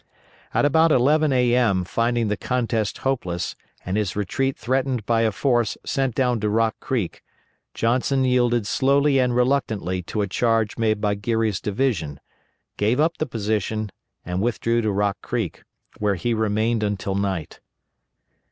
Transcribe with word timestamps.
At 0.51 0.65
about 0.65 0.91
11 0.91 1.31
A.M., 1.31 1.83
finding 1.83 2.27
the 2.27 2.35
contest 2.35 2.97
hopeless, 3.05 3.55
and 3.85 3.97
his 3.97 4.15
retreat 4.15 4.57
threatened 4.57 5.05
by 5.05 5.21
a 5.21 5.31
force 5.31 5.77
sent 5.85 6.15
down 6.15 6.39
to 6.39 6.49
Rock 6.49 6.73
Creek, 6.79 7.21
Johnson 7.75 8.25
yielded 8.25 8.65
slowly 8.65 9.19
and 9.19 9.35
reluctantly 9.35 10.01
to 10.01 10.23
a 10.23 10.27
charge 10.27 10.75
made 10.75 11.01
by 11.01 11.13
Geary's 11.13 11.61
division, 11.61 12.19
gave 12.77 12.99
up 12.99 13.17
the 13.17 13.27
position 13.27 13.91
and 14.25 14.41
withdrew 14.41 14.81
to 14.81 14.91
Rock 14.91 15.17
Creek, 15.21 15.61
where 15.99 16.15
he 16.15 16.33
remained 16.33 16.81
until 16.81 17.13
night. 17.13 17.59